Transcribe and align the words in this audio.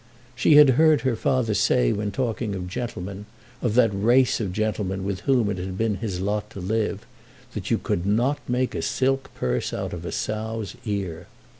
She 0.35 0.55
had 0.55 0.71
heard 0.81 1.01
her 1.01 1.15
father 1.15 1.53
say 1.53 1.91
when 1.93 2.09
talking 2.09 2.55
of 2.55 2.67
gentlemen, 2.67 3.27
of 3.61 3.75
that 3.75 3.91
race 3.93 4.39
of 4.39 4.51
gentlemen 4.51 5.03
with 5.03 5.19
whom 5.19 5.47
it 5.51 5.59
had 5.59 5.77
been 5.77 5.97
his 5.97 6.19
lot 6.19 6.49
to 6.49 6.59
live, 6.59 7.05
that 7.53 7.69
you 7.69 7.77
could 7.77 8.03
not 8.03 8.39
make 8.47 8.73
a 8.73 8.81
silk 8.81 9.29
purse 9.35 9.71
out 9.71 9.93
of 9.93 10.03
a 10.03 10.11
sow's 10.11 10.73
ear. 10.85 11.27